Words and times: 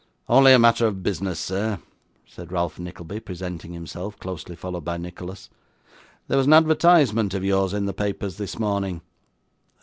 'Only 0.27 0.51
a 0.53 0.57
matter 0.57 0.87
of 0.87 1.03
business, 1.03 1.39
sir,' 1.39 1.77
said 2.25 2.51
Ralph 2.51 2.79
Nickleby, 2.79 3.19
presenting 3.19 3.73
himself, 3.73 4.17
closely 4.17 4.55
followed 4.55 4.83
by 4.83 4.97
Nicholas. 4.97 5.47
'There 6.27 6.39
was 6.39 6.47
an 6.47 6.53
advertisement 6.53 7.35
of 7.35 7.43
yours 7.45 7.71
in 7.71 7.85
the 7.85 7.93
papers 7.93 8.37
this 8.37 8.57
morning? 8.57 9.01